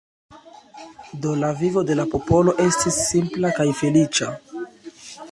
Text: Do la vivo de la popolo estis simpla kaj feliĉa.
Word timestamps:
Do 1.25 1.33
la 1.41 1.51
vivo 1.59 1.83
de 1.89 1.97
la 1.99 2.05
popolo 2.13 2.55
estis 2.63 2.97
simpla 3.09 3.51
kaj 3.59 3.67
feliĉa. 3.83 4.31